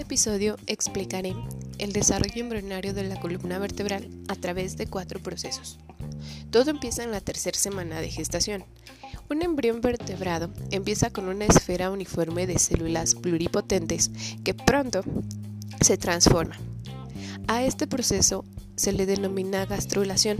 [0.00, 1.36] este episodio explicaré
[1.76, 5.78] el desarrollo embrionario de la columna vertebral a través de cuatro procesos.
[6.50, 8.64] Todo empieza en la tercera semana de gestación.
[9.28, 14.10] Un embrión vertebrado empieza con una esfera uniforme de células pluripotentes
[14.42, 15.02] que pronto
[15.82, 16.56] se transforma.
[17.46, 18.46] A este proceso
[18.76, 20.38] se le denomina gastrulación.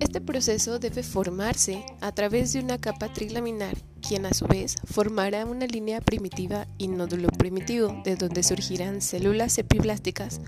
[0.00, 3.76] Este proceso debe formarse a través de una capa trilaminar
[4.12, 10.42] a su vez formará una línea primitiva y nódulo primitivo, de donde surgirán células epiblásticas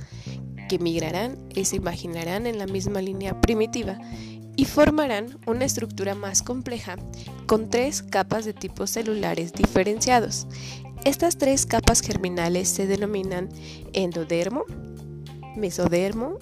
[0.68, 3.98] que migrarán y se imaginarán en la misma línea primitiva
[4.54, 6.96] y formarán una estructura más compleja
[7.46, 10.46] con tres capas de tipos celulares diferenciados.
[11.06, 13.48] Estas tres capas germinales se denominan
[13.94, 14.64] endodermo,
[15.56, 16.36] mesodermo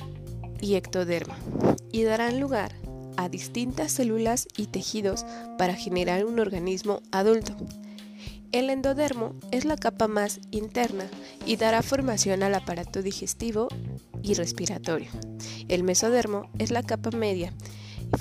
[0.61, 1.35] y ectodermo
[1.93, 2.82] y darán lugar
[3.17, 5.25] a distintas células y tejidos
[5.59, 7.57] para generar un organismo adulto.
[8.53, 11.07] El endodermo es la capa más interna
[11.47, 13.69] y dará formación al aparato digestivo
[14.23, 15.09] y respiratorio.
[15.69, 17.55] El mesodermo es la capa media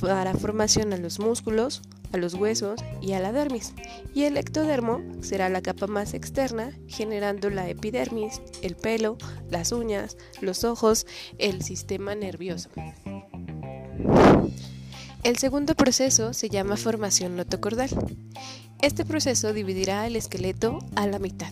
[0.02, 1.81] y dará formación a los músculos,
[2.14, 3.73] a los huesos y a la dermis.
[4.14, 9.17] Y el ectodermo será la capa más externa, generando la epidermis, el pelo,
[9.50, 11.05] las uñas, los ojos,
[11.39, 12.70] el sistema nervioso.
[15.23, 17.89] El segundo proceso se llama formación notocordal.
[18.81, 21.52] Este proceso dividirá el esqueleto a la mitad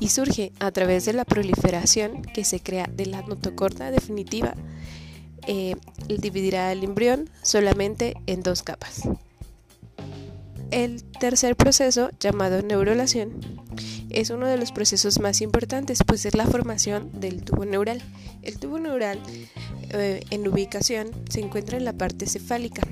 [0.00, 4.54] y surge a través de la proliferación que se crea de la notocorda definitiva.
[5.46, 5.76] Eh,
[6.08, 9.02] dividirá el embrión solamente en dos capas.
[10.72, 13.38] El tercer proceso, llamado neurulación,
[14.10, 18.02] es uno de los procesos más importantes, pues es la formación del tubo neural.
[18.42, 19.20] El tubo neural
[19.90, 22.82] eh, en ubicación se encuentra en la parte cefálica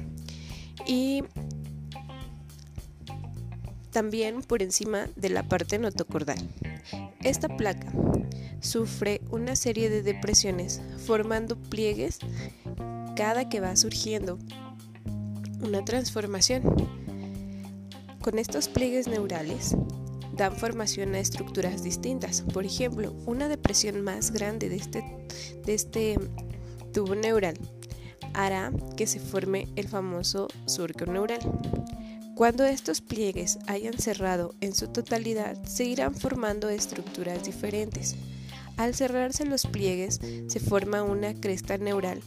[0.86, 1.22] y
[3.90, 6.38] también por encima de la parte notocordal.
[7.22, 7.92] Esta placa
[8.60, 12.18] sufre una serie de depresiones formando pliegues
[13.16, 14.38] cada que va surgiendo
[15.60, 16.62] una transformación.
[18.20, 19.76] Con estos pliegues neurales
[20.36, 22.42] dan formación a estructuras distintas.
[22.42, 25.04] Por ejemplo, una depresión más grande de este,
[25.64, 26.18] de este
[26.92, 27.58] tubo neural
[28.34, 31.40] hará que se forme el famoso surco neural.
[32.34, 38.16] Cuando estos pliegues hayan cerrado en su totalidad, se irán formando estructuras diferentes.
[38.76, 42.22] Al cerrarse los pliegues, se forma una cresta neural.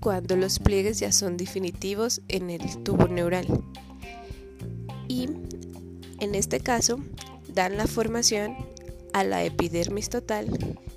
[0.00, 3.46] Cuando los pliegues ya son definitivos en el tubo neural.
[5.06, 5.28] Y
[6.18, 6.98] en este caso,
[7.54, 8.56] dan la formación
[9.12, 10.48] a la epidermis total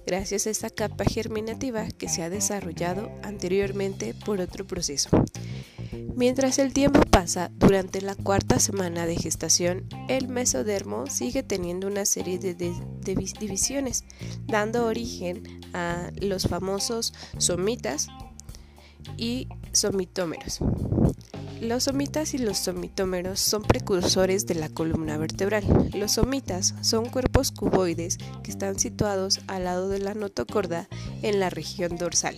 [0.06, 5.09] gracias a esta capa germinativa que se ha desarrollado anteriormente por otro proceso.
[6.16, 12.06] Mientras el tiempo pasa, durante la cuarta semana de gestación, el mesodermo sigue teniendo una
[12.06, 12.74] serie de,
[13.40, 14.06] divisiones,
[14.46, 15.44] dando origen
[15.74, 18.08] a los famosos somitas
[19.18, 20.59] y somitómeros.
[21.66, 25.64] Los somitas y los somitómeros son precursores de la columna vertebral.
[25.96, 30.88] Los somitas son cuerpos cuboides que están situados al lado de la notocorda
[31.24, 32.36] en la región dorsal.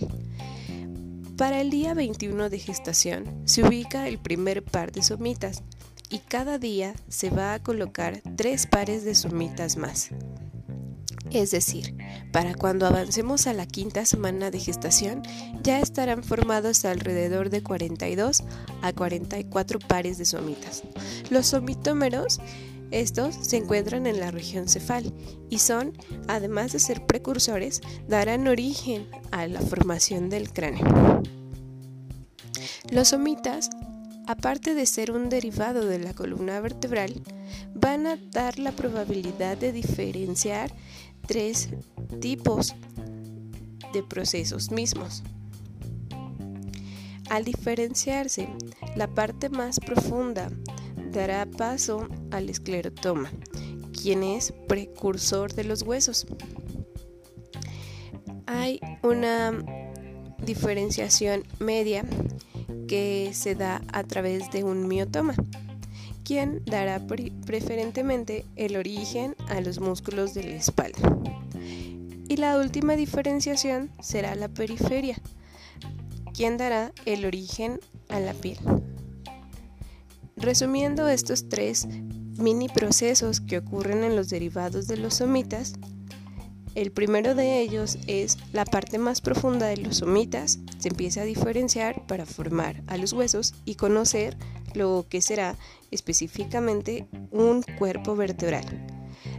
[1.35, 5.61] Para el día 21 de gestación se ubica el primer par de somitas
[6.09, 10.09] y cada día se va a colocar tres pares de somitas más.
[11.31, 11.95] Es decir,
[12.31, 15.23] para cuando avancemos a la quinta semana de gestación,
[15.61, 18.43] ya estarán formados alrededor de 42
[18.81, 20.83] a 44 pares de somitas.
[21.29, 22.39] Los somitómeros
[22.91, 25.13] estos se encuentran en la región cefal
[25.49, 25.91] y son,
[26.27, 31.21] además de ser precursores, darán origen a la formación del cráneo.
[32.89, 33.69] Los somitas,
[34.25, 37.21] aparte de ser un derivado de la columna vertebral,
[37.73, 40.71] van a dar la probabilidad de diferenciar
[41.27, 41.69] tres
[42.19, 42.75] tipos
[43.93, 45.23] de procesos mismos.
[47.29, 48.47] Al diferenciarse,
[48.95, 50.49] la parte más profunda
[51.11, 53.29] dará paso al esclerotoma,
[54.01, 56.25] quien es precursor de los huesos.
[58.45, 59.51] Hay una
[60.41, 62.05] diferenciación media
[62.87, 65.35] que se da a través de un miotoma
[66.27, 66.99] quien dará
[67.45, 71.17] preferentemente el origen a los músculos de la espalda.
[72.27, 75.17] Y la última diferenciación será la periferia,
[76.33, 77.79] quien dará el origen
[78.09, 78.57] a la piel.
[80.35, 85.75] Resumiendo estos tres mini procesos que ocurren en los derivados de los somitas,
[86.77, 91.25] el primero de ellos es la parte más profunda de los somitas, se empieza a
[91.25, 94.37] diferenciar para formar a los huesos y conocer
[94.75, 95.55] lo que será
[95.89, 98.63] específicamente un cuerpo vertebral.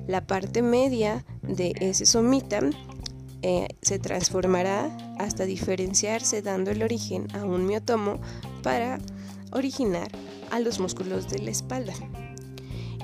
[0.08, 2.58] La parte media de ese somita
[3.42, 8.20] eh, se transformará hasta diferenciarse dando el origen a un miotomo
[8.64, 8.98] para
[9.52, 10.10] originar
[10.50, 11.94] a los músculos de la espalda.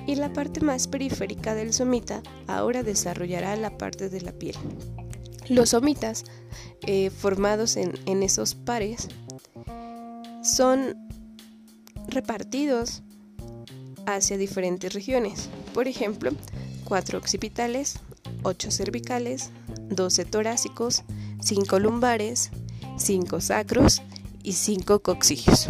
[0.06, 4.56] Y la parte más periférica del somita ahora desarrollará la parte de la piel.
[5.48, 6.24] Los somitas
[6.86, 9.08] eh, formados en, esos pares
[10.42, 10.96] son
[12.08, 13.02] repartidos
[14.06, 15.48] hacia diferentes regiones.
[15.72, 16.30] Por ejemplo,
[16.84, 17.98] cuatro occipitales,
[18.42, 19.50] ocho cervicales,
[19.88, 21.02] 12 torácicos,
[21.40, 22.50] 5 lumbares,
[22.96, 24.02] 5 sacros
[24.42, 25.68] y 5 coxillos.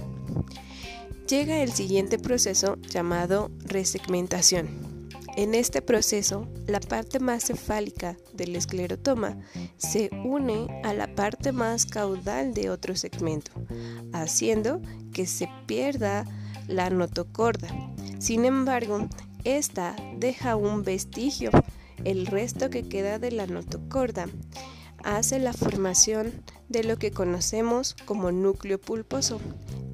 [1.28, 5.08] Llega el siguiente proceso llamado resegmentación.
[5.36, 9.38] En este proceso, la parte más cefálica del esclerotoma
[9.78, 13.52] se une a la parte más caudal de otro segmento,
[14.12, 14.82] haciendo
[15.12, 16.26] que se pierda
[16.68, 17.68] la notocorda.
[18.18, 19.08] Sin embargo,
[19.44, 21.50] esta deja un vestigio
[22.04, 24.26] el resto que queda de la notocorda
[25.04, 26.32] hace la formación
[26.68, 29.40] de lo que conocemos como núcleo pulposo,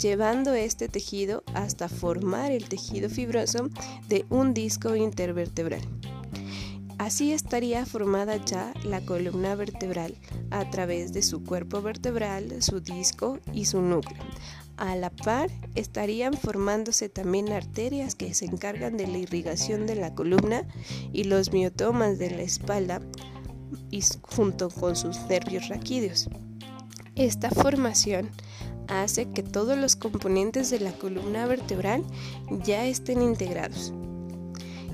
[0.01, 3.69] llevando este tejido hasta formar el tejido fibroso
[4.09, 5.83] de un disco intervertebral.
[6.99, 10.17] Así estaría formada ya la columna vertebral
[10.51, 14.23] a través de su cuerpo vertebral, su disco y su núcleo.
[14.77, 20.15] A la par estarían formándose también arterias que se encargan de la irrigación de la
[20.15, 20.67] columna
[21.13, 23.01] y los miotomas de la espalda
[23.91, 26.29] y junto con sus nervios raquídeos.
[27.17, 28.31] Esta formación
[28.91, 32.03] hace que todos los componentes de la columna vertebral
[32.65, 33.93] ya estén integrados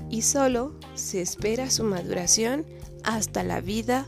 [0.09, 2.65] y solo se espera su maduración
[3.03, 4.07] hasta la vida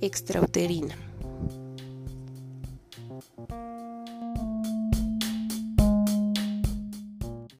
[0.00, 0.96] extrauterina.